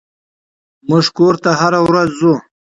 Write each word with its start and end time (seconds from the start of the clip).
موږ 0.89 1.05
کور 1.17 1.33
ته 1.43 1.51
هره 1.59 1.79
ورځ 1.87 2.09
ځو. 2.19 2.33